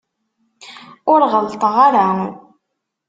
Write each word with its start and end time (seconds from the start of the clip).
Ur 1.11 1.21
ɣelṭeɣ 1.33 1.75
ara. 1.87 2.07